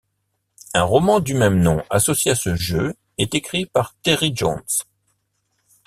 Un 0.73 0.81
roman 0.81 1.19
du 1.19 1.35
même 1.35 1.61
nom, 1.61 1.83
associé 1.91 2.31
à 2.31 2.35
ce 2.35 2.55
jeu, 2.55 2.95
est 3.19 3.35
écrit 3.35 3.67
par 3.67 3.93
Terry 4.01 4.31
Jones. 4.33 4.63